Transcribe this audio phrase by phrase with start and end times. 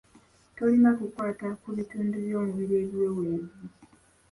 [0.55, 3.63] Tolina kukwata ku bitundu by’omubiri ebiweweevu.